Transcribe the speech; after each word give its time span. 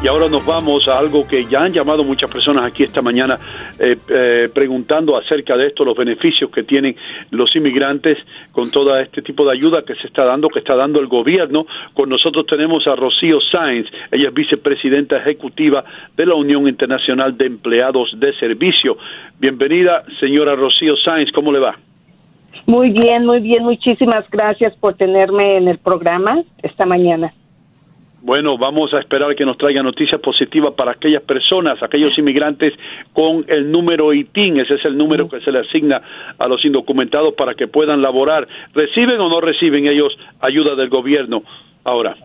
Y 0.00 0.06
ahora 0.06 0.28
nos 0.28 0.46
vamos 0.46 0.86
a 0.86 0.96
algo 0.96 1.26
que 1.26 1.44
ya 1.46 1.64
han 1.64 1.72
llamado 1.72 2.04
muchas 2.04 2.30
personas 2.30 2.64
aquí 2.64 2.84
esta 2.84 3.02
mañana 3.02 3.36
eh, 3.80 3.96
eh, 4.08 4.48
preguntando 4.54 5.16
acerca 5.16 5.56
de 5.56 5.66
esto, 5.66 5.84
los 5.84 5.96
beneficios 5.96 6.52
que 6.52 6.62
tienen 6.62 6.94
los 7.32 7.54
inmigrantes 7.56 8.16
con 8.52 8.70
todo 8.70 8.96
este 8.96 9.22
tipo 9.22 9.44
de 9.44 9.56
ayuda 9.56 9.82
que 9.82 9.96
se 9.96 10.06
está 10.06 10.24
dando, 10.24 10.50
que 10.50 10.60
está 10.60 10.76
dando 10.76 11.00
el 11.00 11.08
gobierno. 11.08 11.66
Con 11.94 12.10
nosotros 12.10 12.46
tenemos 12.46 12.86
a 12.86 12.94
Rocío 12.94 13.40
Sáenz, 13.50 13.88
ella 14.12 14.28
es 14.28 14.34
vicepresidenta 14.34 15.18
ejecutiva 15.18 15.82
de 16.16 16.26
la 16.26 16.36
Unión 16.36 16.68
Internacional 16.68 17.36
de 17.36 17.46
Empleados 17.46 18.12
de 18.20 18.32
Servicio. 18.38 18.98
Bienvenida, 19.40 20.04
señora 20.20 20.54
Rocío 20.54 20.94
Sáenz, 20.96 21.32
¿cómo 21.32 21.50
le 21.50 21.58
va? 21.58 21.76
Muy 22.66 22.90
bien, 22.90 23.26
muy 23.26 23.40
bien, 23.40 23.64
muchísimas 23.64 24.30
gracias 24.30 24.76
por 24.76 24.94
tenerme 24.94 25.56
en 25.56 25.66
el 25.66 25.78
programa 25.78 26.44
esta 26.62 26.86
mañana. 26.86 27.32
Bueno, 28.28 28.58
vamos 28.58 28.92
a 28.92 29.00
esperar 29.00 29.34
que 29.34 29.46
nos 29.46 29.56
traiga 29.56 29.82
noticias 29.82 30.20
positivas 30.20 30.74
para 30.74 30.92
aquellas 30.92 31.22
personas, 31.22 31.82
aquellos 31.82 32.10
inmigrantes 32.18 32.74
con 33.14 33.42
el 33.48 33.72
número 33.72 34.12
ITIN, 34.12 34.60
ese 34.60 34.74
es 34.74 34.84
el 34.84 34.98
número 34.98 35.30
que 35.30 35.40
se 35.40 35.50
le 35.50 35.60
asigna 35.60 36.02
a 36.38 36.46
los 36.46 36.62
indocumentados 36.62 37.32
para 37.32 37.54
que 37.54 37.68
puedan 37.68 38.02
laborar. 38.02 38.46
¿Reciben 38.74 39.18
o 39.18 39.30
no 39.30 39.40
reciben 39.40 39.88
ellos 39.88 40.14
ayuda 40.40 40.74
del 40.74 40.90
gobierno 40.90 41.42
ahora? 41.84 42.16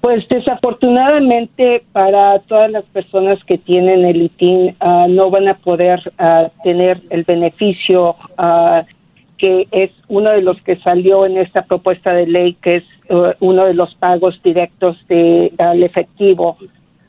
Pues 0.00 0.28
desafortunadamente 0.28 1.82
para 1.90 2.38
todas 2.38 2.70
las 2.70 2.84
personas 2.84 3.42
que 3.42 3.58
tienen 3.58 4.04
el 4.04 4.22
ITIN 4.22 4.76
ah, 4.78 5.06
no 5.08 5.30
van 5.30 5.48
a 5.48 5.54
poder 5.54 6.00
ah, 6.16 6.46
tener 6.62 7.00
el 7.10 7.24
beneficio 7.24 8.14
uh, 8.38 8.84
que 9.40 9.66
es 9.70 9.90
uno 10.08 10.30
de 10.30 10.42
los 10.42 10.60
que 10.60 10.76
salió 10.76 11.24
en 11.24 11.38
esta 11.38 11.62
propuesta 11.62 12.12
de 12.12 12.26
ley, 12.26 12.54
que 12.60 12.76
es 12.76 12.84
uh, 13.08 13.32
uno 13.40 13.64
de 13.64 13.74
los 13.74 13.94
pagos 13.94 14.40
directos 14.42 14.98
de, 15.08 15.52
al 15.58 15.82
efectivo. 15.82 16.58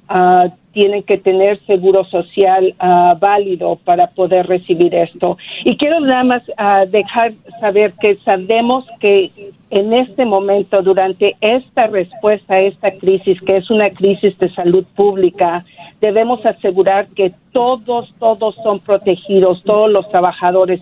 Uh, 0.10 0.50
tienen 0.72 1.04
que 1.04 1.18
tener 1.18 1.60
seguro 1.66 2.06
social 2.06 2.74
uh, 2.80 3.20
válido 3.20 3.76
para 3.84 4.08
poder 4.08 4.48
recibir 4.48 4.96
esto. 4.96 5.38
Y 5.66 5.76
quiero 5.76 6.00
nada 6.00 6.24
más 6.24 6.44
dejar 6.90 7.34
saber 7.60 7.92
que 8.00 8.16
sabemos 8.16 8.86
que 9.02 9.32
en 9.70 9.92
este 9.92 10.24
momento, 10.26 10.82
durante 10.82 11.36
esta 11.42 11.88
respuesta 11.88 12.56
a 12.56 12.60
esta 12.60 12.92
crisis, 12.92 13.42
que 13.42 13.58
es 13.58 13.70
una 13.70 13.90
crisis 13.90 14.38
de 14.38 14.50
salud 14.50 14.86
pública, 14.96 15.66
debemos 16.00 16.46
asegurar 16.46 17.08
que 17.08 17.34
todos, 17.52 18.14
todos 18.18 18.56
son 18.64 18.80
protegidos, 18.80 19.64
todos 19.64 19.92
los 19.92 20.10
trabajadores 20.10 20.80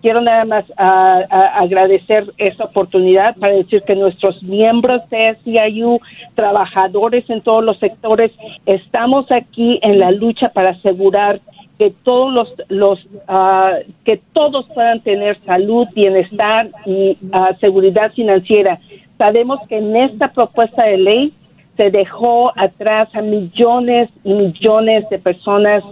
quiero 0.00 0.20
nada 0.20 0.44
más 0.44 0.64
agradecer 0.76 2.32
esta 2.38 2.64
oportunidad 2.64 3.36
para 3.36 3.54
decir 3.54 3.82
que 3.82 3.94
nuestros 3.94 4.42
miembros 4.42 5.08
de 5.10 5.36
SIU, 5.42 6.00
trabajadores 6.34 7.28
en 7.30 7.40
todos 7.40 7.64
los 7.64 7.78
sectores, 7.78 8.32
estamos 8.66 9.30
aquí 9.30 9.78
en 9.82 9.98
la 9.98 10.10
lucha 10.10 10.48
para 10.48 10.70
asegurar 10.70 11.40
que 11.80 11.90
todos 11.90 12.30
los, 12.30 12.54
los 12.68 13.06
ah, 13.26 13.72
que 14.04 14.20
todos 14.34 14.66
puedan 14.74 15.00
tener 15.00 15.38
salud, 15.46 15.88
bienestar 15.94 16.68
y 16.84 17.16
ah, 17.32 17.52
seguridad 17.58 18.12
financiera. 18.12 18.78
Sabemos 19.16 19.66
que 19.66 19.78
en 19.78 19.96
esta 19.96 20.28
propuesta 20.28 20.84
de 20.84 20.98
ley 20.98 21.32
se 21.78 21.90
dejó 21.90 22.52
atrás 22.54 23.08
a 23.14 23.22
millones 23.22 24.10
y 24.24 24.34
millones 24.34 25.08
de 25.08 25.18
personas 25.18 25.82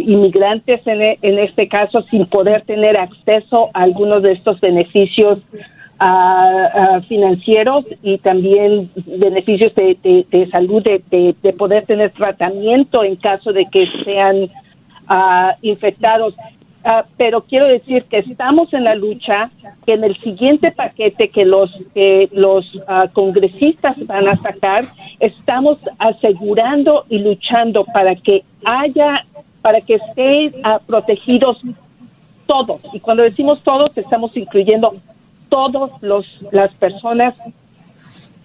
inmigrantes 0.00 0.84
en, 0.86 1.16
en, 1.22 1.38
este 1.38 1.68
caso 1.68 2.02
sin 2.02 2.26
poder 2.26 2.62
tener 2.62 2.98
acceso 2.98 3.70
a 3.72 3.82
algunos 3.82 4.22
de 4.22 4.32
estos 4.32 4.60
beneficios 4.60 5.40
financieros 7.08 7.84
y 8.02 8.16
también 8.18 8.90
beneficios 8.94 9.74
de, 9.74 9.98
de, 10.30 10.46
salud, 10.46 10.82
de, 10.82 11.34
de, 11.42 11.52
poder 11.52 11.84
tener 11.84 12.10
tratamiento 12.10 13.04
en 13.04 13.16
caso 13.16 13.52
de 13.52 13.66
que 13.66 13.86
sean 14.04 14.48
infectados. 15.60 16.34
pero 17.18 17.42
quiero 17.42 17.66
decir 17.66 18.04
que 18.04 18.18
estamos 18.18 18.72
en 18.72 18.84
la 18.84 18.94
lucha, 18.94 19.50
que 19.84 19.92
en 19.92 20.04
el 20.04 20.16
siguiente 20.20 20.72
paquete 20.72 21.28
que 21.28 21.44
los, 21.44 21.70
que 21.92 22.30
los 22.32 22.80
congresistas 23.12 23.94
van 24.06 24.26
a 24.26 24.36
sacar, 24.36 24.84
estamos 25.18 25.78
asegurando 25.98 27.04
y 27.10 27.18
luchando 27.18 27.84
para 27.84 28.14
que 28.14 28.42
haya 28.64 29.26
para 29.62 29.80
que 29.80 29.94
estén 29.94 30.52
ah, 30.64 30.80
protegidos 30.86 31.58
todos. 32.46 32.80
Y 32.92 33.00
cuando 33.00 33.22
decimos 33.22 33.60
todos, 33.62 33.90
estamos 33.96 34.36
incluyendo 34.36 34.94
todas 35.48 35.90
las 36.50 36.72
personas 36.74 37.34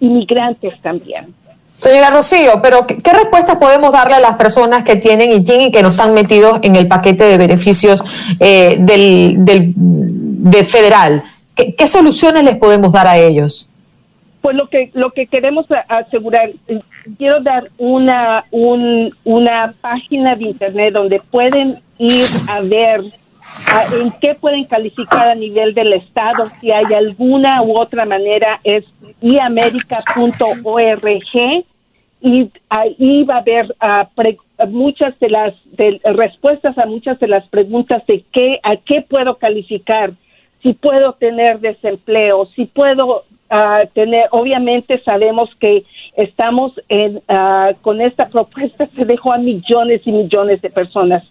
inmigrantes 0.00 0.80
también. 0.82 1.34
Señora 1.78 2.10
Rocío, 2.10 2.60
pero 2.62 2.86
¿qué, 2.86 3.12
respuestas 3.12 3.56
podemos 3.56 3.92
darle 3.92 4.14
a 4.14 4.20
las 4.20 4.36
personas 4.36 4.82
que 4.84 4.96
tienen 4.96 5.30
y 5.32 5.44
que 5.44 5.82
no 5.82 5.88
están 5.88 6.14
metidos 6.14 6.58
en 6.62 6.74
el 6.74 6.88
paquete 6.88 7.24
de 7.24 7.36
beneficios 7.36 8.02
eh, 8.40 8.76
del, 8.80 9.44
del 9.44 9.72
de 9.76 10.64
federal? 10.64 11.22
¿Qué 11.54 11.86
soluciones 11.86 12.44
les 12.44 12.56
podemos 12.56 12.92
dar 12.92 13.06
a 13.06 13.18
ellos? 13.18 13.68
Pues 14.46 14.56
lo 14.56 14.68
que 14.68 14.92
lo 14.94 15.10
que 15.10 15.26
queremos 15.26 15.66
asegurar, 15.88 16.50
quiero 17.18 17.40
dar 17.40 17.68
una 17.78 18.44
una 19.24 19.74
página 19.80 20.36
de 20.36 20.44
internet 20.44 20.94
donde 20.94 21.20
pueden 21.32 21.80
ir 21.98 22.24
a 22.48 22.60
ver 22.60 23.00
en 24.00 24.12
qué 24.20 24.36
pueden 24.36 24.64
calificar 24.66 25.26
a 25.26 25.34
nivel 25.34 25.74
del 25.74 25.94
estado, 25.94 26.48
si 26.60 26.70
hay 26.70 26.84
alguna 26.94 27.60
u 27.64 27.76
otra 27.76 28.04
manera 28.04 28.60
es 28.62 28.84
iamerica.org 29.20 30.14
y 32.20 32.50
ahí 32.68 33.24
va 33.24 33.38
a 33.38 33.38
haber 33.38 33.74
muchas 34.68 35.18
de 35.18 35.28
las 35.28 35.54
respuestas 36.04 36.78
a 36.78 36.86
muchas 36.86 37.18
de 37.18 37.26
las 37.26 37.48
preguntas 37.48 38.06
de 38.06 38.24
qué 38.32 38.60
a 38.62 38.76
qué 38.76 39.02
puedo 39.02 39.38
calificar, 39.38 40.12
si 40.62 40.72
puedo 40.72 41.14
tener 41.14 41.58
desempleo, 41.58 42.46
si 42.54 42.66
puedo 42.66 43.24
tener, 43.94 44.28
obviamente 44.30 45.00
sabemos 45.04 45.50
que 45.60 45.84
estamos 46.16 46.72
en, 46.88 47.22
con 47.82 48.00
esta 48.00 48.28
propuesta 48.28 48.86
se 48.86 49.04
dejó 49.04 49.32
a 49.32 49.38
millones 49.38 50.02
y 50.04 50.12
millones 50.12 50.62
de 50.62 50.70
personas. 50.70 51.22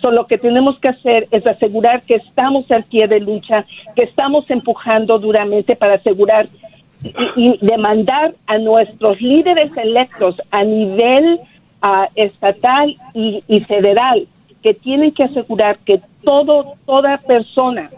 Solo 0.00 0.22
lo 0.22 0.26
que 0.26 0.38
tenemos 0.38 0.78
que 0.78 0.88
hacer 0.88 1.28
es 1.30 1.46
asegurar 1.46 2.02
que 2.02 2.16
estamos 2.16 2.70
al 2.70 2.84
pie 2.84 3.08
de 3.08 3.20
lucha, 3.20 3.64
que 3.96 4.04
estamos 4.04 4.50
empujando 4.50 5.18
duramente 5.18 5.76
para 5.76 5.94
asegurar 5.94 6.48
y, 7.36 7.58
demandar 7.64 8.34
a 8.46 8.58
nuestros 8.58 9.20
líderes 9.20 9.76
electos 9.76 10.40
a 10.50 10.64
nivel 10.64 11.40
estatal 12.14 12.96
y, 13.14 13.42
y 13.48 13.60
federal 13.60 14.26
que 14.62 14.74
tienen 14.74 15.10
que 15.10 15.24
asegurar 15.24 15.78
que 15.78 16.00
todo, 16.22 16.74
toda 16.86 17.18
persona 17.18 17.90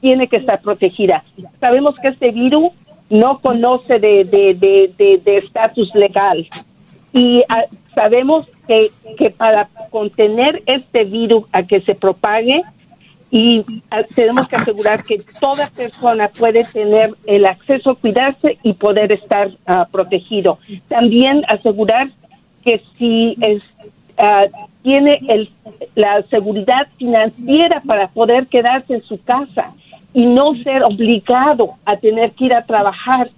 tiene 0.00 0.28
que 0.28 0.36
estar 0.36 0.60
protegida. 0.60 1.24
Sabemos 1.60 1.96
que 1.96 2.08
este 2.08 2.30
virus 2.30 2.70
no 3.10 3.38
conoce 3.40 3.98
de 3.98 4.20
estatus 5.24 5.92
de, 5.92 6.00
legal. 6.00 6.48
Y 7.12 7.42
ah, 7.48 7.64
sabemos 7.94 8.46
que, 8.66 8.90
que 9.16 9.30
para 9.30 9.68
contener 9.90 10.62
este 10.66 11.04
virus 11.04 11.44
a 11.52 11.62
que 11.62 11.80
se 11.80 11.94
propague, 11.94 12.62
y 13.30 13.64
ah, 13.90 14.02
tenemos 14.02 14.48
que 14.48 14.56
asegurar 14.56 15.02
que 15.02 15.18
toda 15.40 15.66
persona 15.68 16.28
puede 16.28 16.64
tener 16.64 17.14
el 17.26 17.46
acceso 17.46 17.90
a 17.90 17.94
cuidarse 17.96 18.58
y 18.62 18.74
poder 18.74 19.12
estar 19.12 19.50
ah, 19.66 19.86
protegido. 19.90 20.58
También 20.88 21.44
asegurar 21.48 22.08
que 22.64 22.82
si 22.98 23.36
es, 23.40 23.62
tiene 24.82 25.20
el, 25.28 25.50
la 25.94 26.22
seguridad 26.22 26.88
financiera 26.96 27.80
para 27.86 28.08
poder 28.08 28.46
quedarse 28.46 28.94
en 28.94 29.02
su 29.02 29.22
casa 29.22 29.74
y 30.16 30.24
no 30.24 30.54
ser 30.54 30.82
obligado 30.82 31.74
a 31.84 31.98
tener 31.98 32.32
que 32.32 32.46
ir 32.46 32.54
a 32.54 32.64
trabajar 32.64 33.30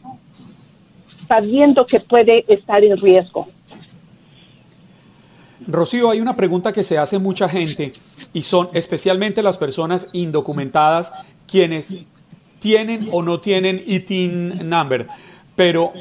sabiendo 1.27 1.85
que 1.85 1.99
puede 1.99 2.45
estar 2.47 2.85
en 2.85 2.97
riesgo. 2.99 3.49
Rocío, 5.67 6.09
hay 6.09 6.21
una 6.21 6.37
pregunta 6.37 6.73
que 6.73 6.85
se 6.85 6.97
hace 6.97 7.19
mucha 7.19 7.49
gente 7.49 7.91
y 8.33 8.43
son 8.43 8.69
especialmente 8.75 9.43
las 9.43 9.59
personas 9.59 10.09
indocumentadas 10.13 11.13
quienes 11.49 11.95
tienen 12.61 13.09
o 13.11 13.25
no 13.25 13.41
tienen 13.41 13.83
ITIN 13.85 14.71
number, 14.71 15.09
pero 15.57 15.93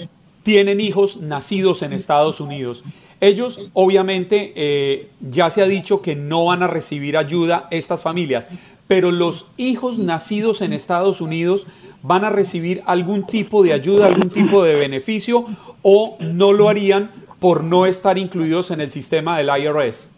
tienen 0.44 0.80
hijos 0.80 1.18
nacidos 1.18 1.81
en 1.81 1.91
Estados 1.91 2.39
Unidos. 2.39 2.83
Ellos, 3.19 3.59
obviamente, 3.73 4.53
eh, 4.56 5.09
ya 5.21 5.50
se 5.50 5.63
ha 5.63 5.65
dicho 5.65 6.03
que 6.03 6.15
no 6.15 6.45
van 6.45 6.62
a 6.62 6.68
recibir 6.68 7.18
ayuda 7.18 7.68
estas 7.71 8.03
familias, 8.03 8.47
pero 8.87 9.11
los 9.11 9.47
hijos 9.57 9.97
nacidos 9.97 10.61
en 10.61 10.73
Estados 10.73 11.21
Unidos 11.21 11.67
van 12.03 12.23
a 12.23 12.29
recibir 12.29 12.81
algún 12.85 13.25
tipo 13.25 13.63
de 13.63 13.73
ayuda, 13.73 14.05
algún 14.05 14.29
tipo 14.29 14.63
de 14.63 14.75
beneficio 14.75 15.45
o 15.81 16.17
no 16.19 16.53
lo 16.53 16.69
harían 16.69 17.11
por 17.39 17.63
no 17.63 17.85
estar 17.85 18.17
incluidos 18.17 18.71
en 18.71 18.81
el 18.81 18.91
sistema 18.91 19.37
del 19.37 19.49
IRS? 19.49 20.13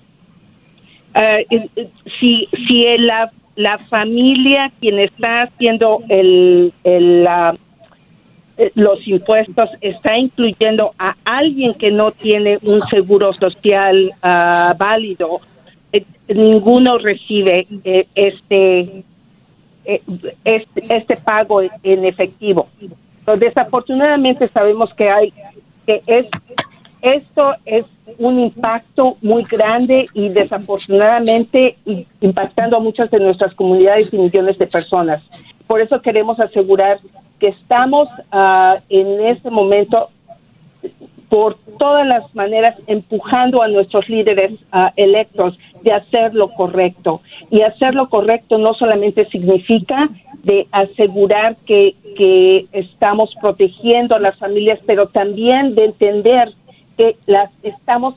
Uh, 1.16 1.68
si 2.20 2.48
si 2.68 2.86
la, 3.00 3.32
la 3.56 3.78
familia 3.80 4.72
quien 4.80 5.00
está 5.00 5.44
haciendo 5.44 6.04
el, 6.08 6.72
el 6.84 7.28
eh, 8.60 8.72
los 8.76 9.08
impuestos 9.08 9.70
está 9.80 10.18
incluyendo 10.18 10.94
a 11.00 11.16
alguien 11.24 11.74
que 11.74 11.92
no 11.92 12.12
tiene 12.12 12.60
un 12.62 12.82
seguro 12.90 13.32
social 13.32 14.12
ah, 14.22 14.76
válido, 14.78 15.40
eh, 15.94 16.06
ninguno 16.28 16.98
recibe 16.98 17.68
eh, 17.84 18.08
este, 18.16 19.04
este, 19.86 20.96
este 20.96 21.18
pago 21.18 21.62
en 21.62 22.06
efectivo. 22.06 22.68
desafortunadamente 23.38 24.48
sabemos 24.50 24.94
que 24.94 25.10
hay 25.10 25.34
que 25.86 26.02
es 26.06 26.28
esto 27.02 27.56
es 27.66 27.86
un 28.18 28.40
impacto 28.40 29.18
muy 29.22 29.44
grande 29.44 30.06
y 30.14 30.30
desafortunadamente 30.30 31.78
impactando 32.20 32.78
a 32.78 32.80
muchas 32.80 33.10
de 33.10 33.20
nuestras 33.20 33.54
comunidades 33.54 34.14
y 34.14 34.18
millones 34.18 34.58
de 34.58 34.68
personas. 34.68 35.24
Por 35.66 35.82
eso 35.82 36.02
queremos 36.02 36.40
asegurar 36.40 37.00
que 37.40 37.48
estamos 37.48 38.10
uh, 38.34 38.82
en 38.90 39.26
este 39.26 39.50
momento 39.50 40.10
por 41.30 41.58
todas 41.78 42.06
las 42.06 42.34
maneras 42.36 42.76
empujando 42.88 43.62
a 43.62 43.68
nuestros 43.68 44.10
líderes 44.10 44.54
uh, 44.74 44.90
electos 44.96 45.58
de 45.84 45.94
hacer 45.94 46.34
lo 46.34 46.50
correcto. 46.50 47.22
Y 47.50 47.62
hacer 47.62 47.96
lo 47.96 48.10
correcto 48.10 48.58
no 48.58 48.74
solamente 48.74 49.26
significa 49.26 50.10
de 50.44 50.68
asegurar 50.72 51.56
que, 51.66 51.96
que 52.18 52.66
estamos 52.72 53.36
protegiendo 53.40 54.16
a 54.16 54.20
las 54.20 54.38
familias, 54.38 54.80
pero 54.86 55.08
también 55.08 55.76
de 55.76 55.86
entender 55.86 56.52
que 56.98 57.16
las 57.28 57.50
estamos 57.64 58.16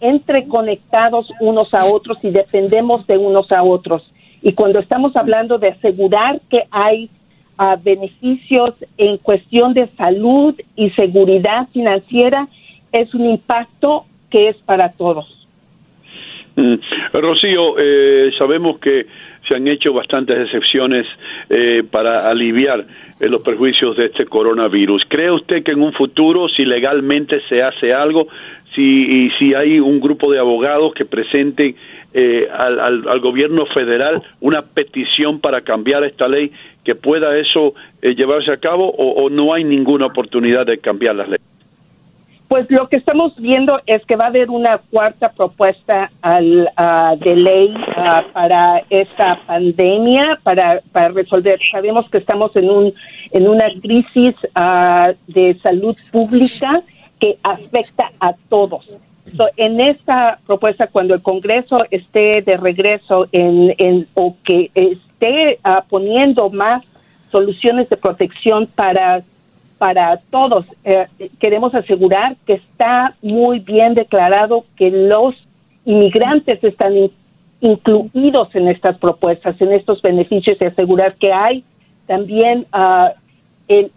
entreconectados 0.00 1.32
unos 1.40 1.72
a 1.74 1.86
otros 1.86 2.22
y 2.24 2.30
dependemos 2.30 3.06
de 3.06 3.18
unos 3.18 3.50
a 3.52 3.62
otros. 3.62 4.12
Y 4.42 4.52
cuando 4.52 4.80
estamos 4.80 5.16
hablando 5.16 5.58
de 5.58 5.68
asegurar 5.68 6.40
que 6.50 6.66
hay 6.70 7.08
beneficios 7.82 8.74
en 8.96 9.18
cuestión 9.18 9.74
de 9.74 9.86
salud 9.96 10.54
y 10.76 10.90
seguridad 10.90 11.68
financiera 11.72 12.48
es 12.92 13.14
un 13.14 13.30
impacto 13.30 14.04
que 14.30 14.48
es 14.48 14.56
para 14.56 14.90
todos. 14.92 15.46
Mm. 16.56 16.74
Rocío, 17.12 17.78
eh, 17.78 18.30
sabemos 18.38 18.78
que 18.78 19.06
se 19.48 19.56
han 19.56 19.66
hecho 19.68 19.92
bastantes 19.92 20.46
excepciones 20.46 21.06
eh, 21.48 21.82
para 21.90 22.28
aliviar 22.28 22.84
eh, 23.20 23.28
los 23.28 23.42
perjuicios 23.42 23.96
de 23.96 24.06
este 24.06 24.26
coronavirus. 24.26 25.04
¿Cree 25.08 25.30
usted 25.30 25.62
que 25.62 25.72
en 25.72 25.82
un 25.82 25.92
futuro, 25.92 26.48
si 26.48 26.64
legalmente 26.64 27.40
se 27.48 27.62
hace 27.62 27.92
algo, 27.92 28.28
si, 28.74 29.30
si 29.38 29.54
hay 29.54 29.80
un 29.80 30.00
grupo 30.00 30.32
de 30.32 30.38
abogados 30.38 30.94
que 30.94 31.04
presenten 31.04 31.76
al, 32.58 33.08
al, 33.08 33.20
gobierno 33.20 33.64
federal 33.64 34.22
una 34.40 34.60
petición 34.60 35.40
para 35.40 35.62
cambiar 35.62 36.04
esta 36.04 36.28
ley, 36.28 36.52
que 36.84 36.94
pueda 36.94 37.36
eso 37.36 37.74
eh, 38.00 38.14
llevarse 38.14 38.52
a 38.52 38.56
cabo 38.56 38.90
o, 38.90 39.28
no 39.30 39.54
hay 39.54 39.64
ninguna 39.64 40.06
oportunidad 40.06 40.66
de 40.66 40.78
cambiar 40.78 41.14
las 41.14 41.28
leyes? 41.28 41.46
Pues 42.48 42.70
lo 42.70 42.86
que 42.88 42.96
estamos 42.96 43.34
viendo 43.36 43.80
es 43.86 44.04
que 44.04 44.14
va 44.14 44.24
a 44.24 44.28
haber 44.28 44.50
una 44.50 44.76
cuarta 44.76 45.30
propuesta 45.30 46.10
al, 46.20 46.68
de 47.18 47.36
ley 47.36 47.74
para 48.34 48.82
esta 48.90 49.40
pandemia, 49.46 50.38
para, 50.42 50.82
para 50.92 51.08
resolver. 51.08 51.58
Sabemos 51.70 52.10
que 52.10 52.18
estamos 52.18 52.54
en, 52.56 52.68
un, 52.68 52.92
en 53.30 53.48
una 53.48 53.70
crisis 53.80 54.34
de 55.28 55.56
salud 55.62 55.96
pública 56.10 56.82
que 57.18 57.38
afecta 57.42 58.10
a 58.20 58.34
todos. 58.50 58.84
en 59.56 59.80
esta 59.80 60.38
propuesta, 60.46 60.88
cuando 60.88 61.14
el 61.14 61.22
Congreso 61.22 61.78
esté 61.90 62.42
de 62.42 62.58
regreso 62.58 63.28
en, 63.32 63.74
en 63.78 64.06
o 64.12 64.36
que 64.44 64.70
esté 65.22 65.58
uh, 65.64 65.82
poniendo 65.88 66.50
más 66.50 66.82
soluciones 67.30 67.88
de 67.88 67.96
protección 67.96 68.66
para 68.66 69.22
para 69.78 70.16
todos. 70.30 70.64
Eh, 70.84 71.08
queremos 71.40 71.74
asegurar 71.74 72.36
que 72.46 72.52
está 72.52 73.16
muy 73.20 73.58
bien 73.58 73.94
declarado 73.94 74.64
que 74.76 74.92
los 74.92 75.34
inmigrantes 75.84 76.62
están 76.62 76.92
incluidos 77.60 78.54
en 78.54 78.68
estas 78.68 78.96
propuestas, 78.98 79.60
en 79.60 79.72
estos 79.72 80.00
beneficios 80.00 80.56
y 80.60 80.66
asegurar 80.66 81.16
que 81.16 81.32
hay 81.32 81.64
también 82.06 82.64
uh, 82.72 83.08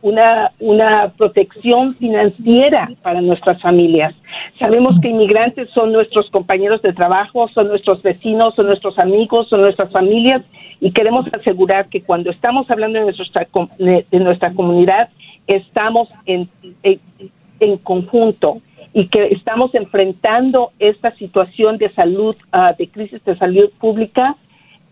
una, 0.01 0.51
una 0.59 1.09
protección 1.15 1.93
financiera 1.93 2.89
para 3.03 3.21
nuestras 3.21 3.61
familias. 3.61 4.15
Sabemos 4.57 4.99
que 4.99 5.09
inmigrantes 5.09 5.69
son 5.69 5.91
nuestros 5.91 6.31
compañeros 6.31 6.81
de 6.81 6.93
trabajo, 6.93 7.47
son 7.49 7.67
nuestros 7.67 8.01
vecinos, 8.01 8.55
son 8.55 8.65
nuestros 8.65 8.97
amigos, 8.97 9.49
son 9.49 9.61
nuestras 9.61 9.91
familias 9.91 10.41
y 10.79 10.91
queremos 10.91 11.25
asegurar 11.33 11.87
que 11.89 12.01
cuando 12.01 12.29
estamos 12.31 12.69
hablando 12.69 12.99
de 12.99 13.05
nuestra, 13.05 13.47
de 13.77 14.19
nuestra 14.19 14.53
comunidad, 14.53 15.09
estamos 15.47 16.09
en, 16.25 16.49
en, 16.83 17.77
conjunto 17.77 18.61
y 18.93 19.07
que 19.07 19.27
estamos 19.27 19.75
enfrentando 19.75 20.71
esta 20.79 21.11
situación 21.11 21.77
de 21.77 21.89
salud, 21.89 22.35
ah, 22.51 22.73
de 22.77 22.87
crisis 22.87 23.23
de 23.23 23.37
salud 23.37 23.69
pública 23.79 24.35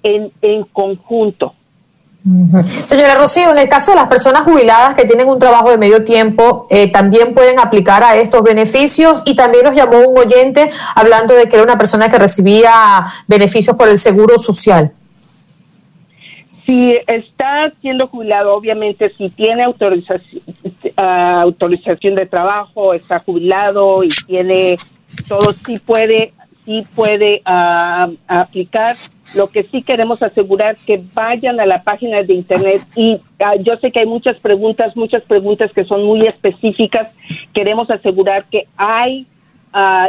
en, 0.03 0.31
en 0.41 0.63
conjunto. 0.63 1.53
Señora 2.87 3.15
Rocío, 3.15 3.51
en 3.51 3.57
el 3.57 3.67
caso 3.67 3.91
de 3.91 3.97
las 3.97 4.07
personas 4.07 4.43
jubiladas 4.43 4.95
que 4.95 5.03
tienen 5.03 5.27
un 5.27 5.39
trabajo 5.39 5.69
de 5.69 5.77
medio 5.77 6.05
tiempo, 6.05 6.67
eh, 6.69 6.89
también 6.89 7.33
pueden 7.33 7.59
aplicar 7.59 8.01
a 8.01 8.15
estos 8.15 8.43
beneficios 8.43 9.21
y 9.25 9.35
también 9.35 9.65
nos 9.65 9.75
llamó 9.75 9.99
un 9.99 10.17
oyente 10.17 10.69
hablando 10.95 11.33
de 11.33 11.47
que 11.47 11.55
era 11.55 11.63
una 11.63 11.77
persona 11.77 12.09
que 12.09 12.17
recibía 12.17 13.07
beneficios 13.27 13.75
por 13.75 13.89
el 13.89 13.97
seguro 13.97 14.39
social. 14.39 14.93
Si 16.65 16.97
está 17.07 17.73
siendo 17.81 18.07
jubilado, 18.07 18.55
obviamente, 18.55 19.11
si 19.17 19.29
tiene 19.29 19.63
autorización, 19.63 20.41
ah, 20.95 21.41
autorización 21.41 22.15
de 22.15 22.25
trabajo, 22.25 22.93
está 22.93 23.19
jubilado 23.19 24.03
y 24.03 24.07
tiene 24.27 24.77
todo, 25.27 25.51
sí 25.65 25.77
puede, 25.79 26.31
sí 26.65 26.85
puede 26.95 27.41
ah, 27.45 28.09
aplicar. 28.27 28.95
Lo 29.35 29.47
que 29.47 29.63
sí 29.63 29.81
queremos 29.81 30.21
asegurar 30.21 30.77
que 30.85 31.01
vayan 31.13 31.59
a 31.59 31.65
la 31.65 31.83
página 31.83 32.21
de 32.21 32.33
internet 32.33 32.81
y 32.95 33.19
ah, 33.43 33.55
yo 33.57 33.75
sé 33.77 33.91
que 33.91 33.99
hay 33.99 34.05
muchas 34.05 34.39
preguntas, 34.39 34.95
muchas 34.95 35.23
preguntas 35.23 35.71
que 35.73 35.83
son 35.83 36.03
muy 36.05 36.25
específicas. 36.27 37.09
Queremos 37.53 37.89
asegurar 37.89 38.45
que 38.45 38.67
hay 38.77 39.27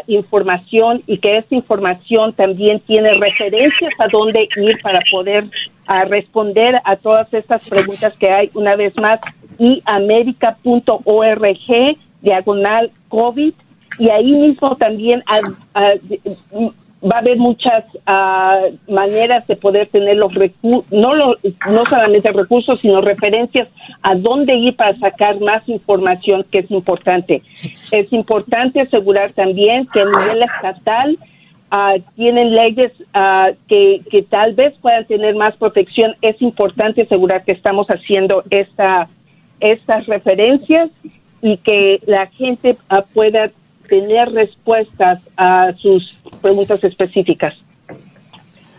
información 0.08 1.02
y 1.06 1.16
que 1.16 1.38
esta 1.38 1.54
información 1.54 2.34
también 2.34 2.80
tiene 2.80 3.14
referencias 3.14 3.92
a 3.98 4.08
dónde 4.08 4.46
ir 4.56 4.78
para 4.82 5.00
poder 5.10 5.46
a 5.86 6.04
responder 6.04 6.80
a 6.84 6.96
todas 6.96 7.32
estas 7.32 7.68
preguntas 7.68 8.14
que 8.18 8.30
hay 8.30 8.50
una 8.54 8.76
vez 8.76 8.96
más 8.96 9.20
y 9.58 9.82
america.org 9.84 11.48
diagonal 12.22 12.90
COVID 13.08 13.52
y 13.98 14.08
ahí 14.10 14.32
mismo 14.32 14.76
también 14.76 15.22
va 17.04 17.16
a 17.16 17.20
haber 17.20 17.36
muchas 17.36 17.84
ah, 18.06 18.62
maneras 18.88 19.46
de 19.46 19.56
poder 19.56 19.88
tener 19.88 20.16
los 20.16 20.34
recursos, 20.34 20.90
no, 20.90 21.12
no 21.14 21.84
solamente 21.86 22.32
recursos, 22.32 22.80
sino 22.80 23.00
referencias 23.00 23.68
a 24.02 24.14
dónde 24.14 24.56
ir 24.56 24.74
para 24.74 24.96
sacar 24.96 25.38
más 25.40 25.68
información 25.68 26.44
que 26.50 26.60
es 26.60 26.70
importante. 26.70 27.42
Es 27.92 28.12
importante 28.12 28.80
asegurar 28.80 29.32
también 29.32 29.86
que 29.86 30.00
a 30.00 30.04
nivel 30.04 30.42
estatal 30.42 31.18
Ah, 31.76 31.96
tienen 32.14 32.54
leyes 32.54 32.92
ah, 33.14 33.50
que, 33.66 34.00
que, 34.08 34.22
tal 34.22 34.54
vez 34.54 34.74
puedan 34.80 35.04
tener 35.06 35.34
más 35.34 35.56
protección, 35.56 36.14
es 36.22 36.40
importante 36.40 37.02
asegurar 37.02 37.44
que 37.44 37.50
estamos 37.50 37.88
haciendo 37.88 38.44
esta, 38.48 39.08
estas 39.58 40.06
referencias 40.06 40.90
y 41.42 41.56
que 41.56 42.00
la 42.06 42.28
gente 42.28 42.76
ah, 42.88 43.02
pueda 43.12 43.50
tener 43.88 44.30
respuestas 44.30 45.20
a 45.36 45.72
sus 45.72 46.16
preguntas 46.40 46.84
específicas. 46.84 47.54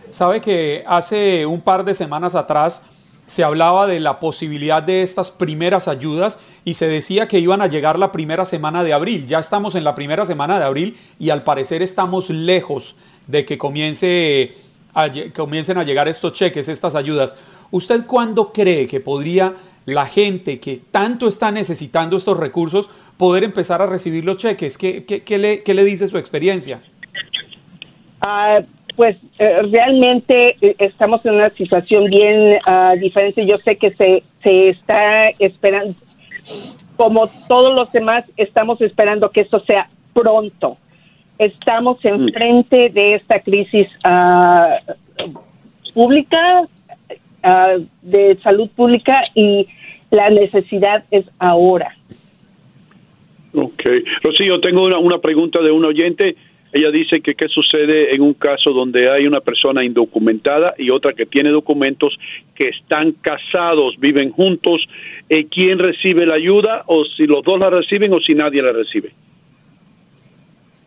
Sabe 0.08 0.40
que 0.40 0.82
hace 0.86 1.44
un 1.44 1.60
par 1.60 1.84
de 1.84 1.92
semanas 1.92 2.34
atrás 2.34 2.82
se 3.26 3.44
hablaba 3.44 3.86
de 3.86 4.00
la 4.00 4.20
posibilidad 4.20 4.82
de 4.82 5.02
estas 5.02 5.30
primeras 5.30 5.86
ayudas 5.86 6.38
y 6.66 6.74
se 6.74 6.88
decía 6.88 7.28
que 7.28 7.38
iban 7.38 7.62
a 7.62 7.68
llegar 7.68 7.96
la 7.96 8.10
primera 8.10 8.44
semana 8.44 8.82
de 8.82 8.92
abril. 8.92 9.28
Ya 9.28 9.38
estamos 9.38 9.76
en 9.76 9.84
la 9.84 9.94
primera 9.94 10.26
semana 10.26 10.58
de 10.58 10.64
abril 10.64 10.96
y 11.16 11.30
al 11.30 11.44
parecer 11.44 11.80
estamos 11.80 12.28
lejos 12.28 12.96
de 13.28 13.44
que 13.44 13.56
comience 13.56 14.50
a, 14.92 15.08
comiencen 15.32 15.78
a 15.78 15.84
llegar 15.84 16.08
estos 16.08 16.32
cheques, 16.32 16.68
estas 16.68 16.96
ayudas. 16.96 17.36
¿Usted 17.70 18.04
cuándo 18.04 18.52
cree 18.52 18.88
que 18.88 18.98
podría 18.98 19.54
la 19.84 20.06
gente 20.06 20.58
que 20.58 20.80
tanto 20.90 21.28
está 21.28 21.52
necesitando 21.52 22.16
estos 22.16 22.36
recursos 22.36 22.90
poder 23.16 23.44
empezar 23.44 23.80
a 23.80 23.86
recibir 23.86 24.24
los 24.24 24.36
cheques? 24.36 24.76
¿Qué, 24.76 25.04
qué, 25.04 25.38
le, 25.38 25.62
qué 25.62 25.72
le, 25.72 25.84
dice 25.84 26.08
su 26.08 26.18
experiencia? 26.18 26.80
Ah, 28.20 28.58
pues 28.96 29.16
eh, 29.38 29.62
realmente 29.70 30.56
eh, 30.60 30.74
estamos 30.80 31.24
en 31.26 31.34
una 31.34 31.50
situación 31.50 32.06
bien 32.06 32.58
ah, 32.66 32.94
diferente. 33.00 33.46
Yo 33.46 33.58
sé 33.58 33.76
que 33.76 33.92
se, 33.92 34.24
se 34.42 34.70
está 34.70 35.28
esperando, 35.38 35.94
como 36.96 37.28
todos 37.48 37.74
los 37.74 37.92
demás, 37.92 38.24
estamos 38.36 38.80
esperando 38.80 39.30
que 39.30 39.42
esto 39.42 39.60
sea 39.60 39.88
pronto. 40.14 40.78
Estamos 41.38 42.02
enfrente 42.04 42.88
de 42.88 43.14
esta 43.14 43.40
crisis 43.40 43.88
uh, 44.04 45.32
pública 45.92 46.66
ah, 47.42 47.76
de 48.00 48.36
salud 48.42 48.70
pública 48.74 49.22
y 49.34 49.66
la 50.10 50.30
necesidad 50.30 51.04
es 51.10 51.26
ahora. 51.38 51.94
Ok. 53.54 53.82
Rocío, 54.22 54.60
tengo 54.60 54.84
una, 54.84 54.98
una 54.98 55.18
pregunta 55.18 55.60
de 55.60 55.70
un 55.70 55.84
oyente. 55.84 56.36
Ella 56.76 56.90
dice 56.90 57.22
que 57.22 57.34
qué 57.34 57.48
sucede 57.48 58.14
en 58.14 58.20
un 58.20 58.34
caso 58.34 58.70
donde 58.70 59.10
hay 59.10 59.26
una 59.26 59.40
persona 59.40 59.82
indocumentada 59.82 60.74
y 60.76 60.90
otra 60.90 61.14
que 61.14 61.24
tiene 61.24 61.48
documentos 61.48 62.18
que 62.54 62.68
están 62.68 63.12
casados, 63.12 63.98
viven 63.98 64.30
juntos. 64.30 64.86
Eh, 65.30 65.46
¿Quién 65.46 65.78
recibe 65.78 66.26
la 66.26 66.34
ayuda 66.34 66.82
o 66.86 67.06
si 67.06 67.26
los 67.26 67.42
dos 67.42 67.58
la 67.58 67.70
reciben 67.70 68.12
o 68.12 68.20
si 68.20 68.34
nadie 68.34 68.60
la 68.60 68.72
recibe? 68.72 69.10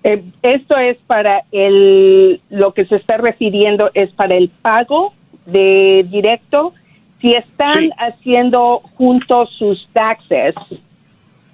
Eh, 0.04 0.22
esto 0.44 0.78
es 0.78 0.98
para 1.08 1.42
el, 1.52 2.40
lo 2.52 2.72
que 2.76 2.86
se 2.86 2.98
está 2.98 3.18
refiriendo 3.18 3.90
es 3.96 4.12
para 4.12 4.36
el 4.36 4.50
pago 4.62 5.14
de 5.48 6.06
directo. 6.08 6.72
Si 7.20 7.34
están 7.34 7.86
Sí. 7.86 7.90
haciendo 7.98 8.78
juntos 8.96 9.50
sus 9.58 9.88
taxes 9.92 10.54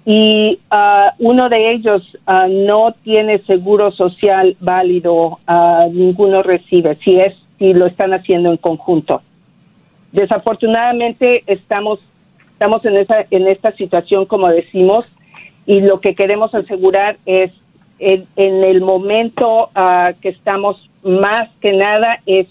y 0.08 0.60
ah, 0.70 1.14
uno 1.18 1.48
de 1.48 1.72
ellos 1.72 2.16
ah, 2.26 2.46
no 2.48 2.94
tiene 3.02 3.40
seguro 3.40 3.90
social 3.90 4.56
válido, 4.60 5.40
ah, 5.48 5.88
ninguno 5.90 6.44
recibe. 6.44 6.94
Si 7.04 7.18
es 7.18 7.34
si 7.58 7.74
lo 7.74 7.86
están 7.86 8.14
haciendo 8.14 8.50
en 8.50 8.56
conjunto. 8.56 9.20
Desafortunadamente 10.12 11.42
estamos 11.48 11.98
estamos 12.52 12.84
en 12.84 12.96
esa 12.98 13.26
en 13.30 13.48
esta 13.48 13.72
situación 13.72 14.26
como 14.26 14.48
decimos 14.48 15.06
y 15.66 15.80
lo 15.80 16.00
que 16.00 16.14
queremos 16.14 16.54
asegurar 16.54 17.16
es 17.26 17.50
en, 17.98 18.26
el 18.36 18.82
momento 18.82 19.70
que 20.20 20.28
estamos 20.28 20.88
más 21.02 21.48
que 21.60 21.72
nada 21.72 22.20
es 22.26 22.46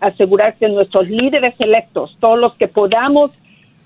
asegurar 0.00 0.54
que 0.56 0.68
nuestros 0.68 1.08
líderes 1.08 1.54
electos, 1.60 2.16
todos 2.20 2.38
los 2.38 2.54
que 2.54 2.68
podamos 2.68 3.30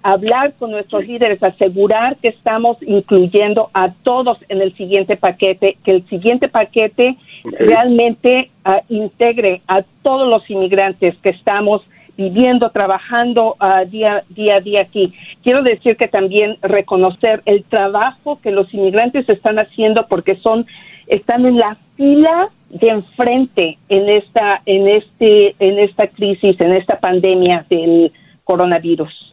hablar 0.02 0.54
con 0.58 0.70
nuestros 0.70 1.06
líderes, 1.06 1.42
asegurar 1.42 2.16
que 2.16 2.28
estamos 2.28 2.82
incluyendo 2.82 3.70
a 3.74 3.92
todos 3.92 4.38
en 4.48 4.62
el 4.62 4.72
siguiente 4.74 5.16
paquete, 5.16 5.76
que 5.84 5.92
el 5.92 6.06
siguiente 6.06 6.48
paquete 6.48 7.16
realmente 7.44 8.50
ah, 8.64 8.80
integre 8.88 9.60
a 9.66 9.82
todos 10.02 10.28
los 10.28 10.48
inmigrantes 10.50 11.16
que 11.18 11.30
estamos 11.30 11.82
viviendo, 12.16 12.70
trabajando 12.70 13.56
ah, 13.60 13.84
día, 13.84 14.24
día 14.28 14.56
a 14.56 14.60
día 14.60 14.82
aquí. 14.82 15.12
Quiero 15.42 15.62
decir 15.62 15.96
que 15.96 16.08
también 16.08 16.56
reconocer 16.62 17.42
el 17.44 17.64
trabajo 17.64 18.40
que 18.42 18.50
los 18.50 18.72
inmigrantes 18.74 19.28
están 19.28 19.58
haciendo 19.58 20.06
porque 20.06 20.36
son 20.36 20.66
están 21.06 21.44
en 21.44 21.58
la 21.58 21.76
fila 21.96 22.50
de 22.68 22.88
enfrente 22.88 23.78
en 23.88 24.08
esta 24.08 24.62
en 24.64 24.88
este 24.88 25.56
en 25.58 25.78
esta 25.78 26.06
crisis, 26.06 26.60
en 26.60 26.72
esta 26.72 27.00
pandemia 27.00 27.66
del 27.68 28.12
coronavirus. 28.44 29.29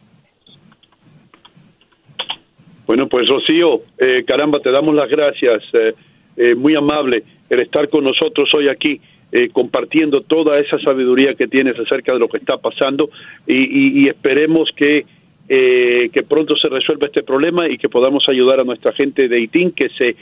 Bueno, 2.88 3.06
pues 3.06 3.28
Rocío, 3.28 3.82
eh, 3.98 4.24
caramba, 4.26 4.60
te 4.60 4.70
damos 4.70 4.94
las 4.94 5.08
gracias. 5.10 5.62
eh, 5.74 5.92
eh, 6.38 6.54
muy 6.54 6.74
amable 6.74 7.22
el 7.50 7.60
estar 7.60 7.88
con 7.88 8.04
nosotros 8.04 8.48
hoy 8.54 8.68
aquí, 8.68 8.98
eh, 9.32 9.48
compartiendo 9.52 10.22
toda 10.22 10.58
esa 10.58 10.78
sabiduría 10.78 11.34
que 11.34 11.46
tienes 11.48 11.78
acerca 11.78 12.12
de 12.14 12.18
lo 12.20 12.28
que 12.28 12.38
está 12.38 12.56
pasando 12.56 13.10
y, 13.46 13.56
y- 13.56 14.04
y 14.04 14.08
esperemos 14.08 14.70
que, 14.74 15.04
eh, 15.50 16.08
que 16.12 16.22
pronto 16.22 16.56
se 16.56 16.68
resuelva 16.70 17.06
este 17.08 17.22
problema 17.22 17.68
y 17.68 17.76
que 17.76 17.88
podamos 17.90 18.26
ayudar 18.28 18.60
a 18.60 18.64
nuestra 18.64 18.92
gente 18.92 19.28
de 19.28 19.38
ITIN 19.40 19.70
que 19.72 19.88
se 19.90 20.16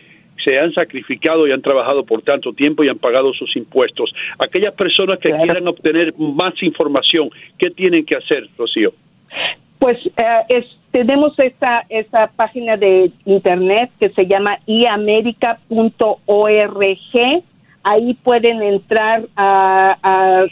se 0.44 0.58
han 0.60 0.72
sacrificado 0.72 1.46
y 1.48 1.50
han 1.50 1.60
trabajado 1.62 2.04
por 2.04 2.22
tanto 2.22 2.52
tiempo 2.52 2.84
y 2.84 2.88
han 2.88 2.98
pagado 2.98 3.32
sus 3.32 3.56
impuestos. 3.56 4.14
Aquellas 4.38 4.74
personas 4.74 5.18
que 5.18 5.30
Claro. 5.30 5.42
quieran 5.44 5.66
obtener 5.66 6.14
más 6.18 6.62
información, 6.62 7.30
¿qué 7.58 7.70
tienen 7.70 8.04
que 8.04 8.16
hacer, 8.16 8.46
Rocío? 8.56 8.92
Pues 9.78 9.98
eh, 10.16 10.42
es, 10.48 10.66
tenemos 10.90 11.38
esta, 11.38 11.84
esta 11.88 12.28
página 12.28 12.76
de 12.76 13.10
internet 13.24 13.90
que 14.00 14.08
se 14.08 14.26
llama 14.26 14.58
iamerica.org. 14.66 15.66
Ahí 17.82 18.14
pueden 18.14 18.62
entrar 18.62 19.24
a, 19.36 20.44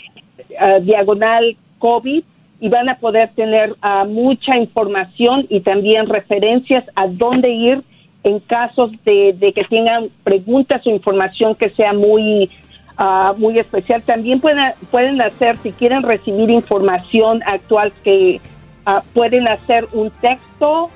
diagonal 0.83 1.57
COVID 1.79 2.23
y 2.61 2.69
van 2.69 2.89
a 2.89 2.97
poder 2.97 3.31
tener 3.35 3.75
ah, 3.83 4.05
mucha 4.05 4.57
información 4.59 5.47
y 5.49 5.61
también 5.61 6.09
referencias 6.09 6.85
a 6.95 7.07
dónde 7.09 7.51
ir 7.51 7.83
en 8.23 8.41
casos 8.41 8.93
de, 9.05 9.33
de 9.33 9.53
que 9.53 9.65
tengan 9.65 10.09
preguntas 10.23 10.87
o 10.87 10.91
información 10.91 11.55
que 11.55 11.71
sea 11.71 11.93
muy 11.93 12.51
ah, 12.97 13.35
muy 13.37 13.59
especial. 13.59 14.03
También 14.03 14.41
pueden, 14.41 14.73
pueden 14.91 15.21
hacer, 15.21 15.57
si 15.57 15.73
quieren 15.73 16.03
recibir 16.03 16.51
información 16.51 17.43
actual, 17.47 17.93
que 18.03 18.41
ah, 18.87 19.03
pueden 19.13 19.49
hacer 19.49 19.89
un 19.93 20.11
texto 20.11 20.91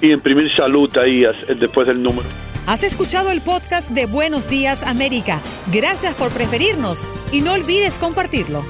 Y 0.01 0.11
imprimir 0.11 0.51
salud 0.55 0.95
ahí 0.97 1.25
as- 1.25 1.45
después 1.59 1.87
del 1.87 2.01
número. 2.01 2.27
Has 2.67 2.83
escuchado 2.83 3.31
el 3.31 3.41
podcast 3.41 3.89
de 3.89 4.05
Buenos 4.05 4.47
Días 4.49 4.83
América. 4.83 5.41
Gracias 5.73 6.13
por 6.15 6.29
preferirnos 6.31 7.07
y 7.31 7.41
no 7.41 7.53
olvides 7.53 7.97
compartirlo. 7.97 8.63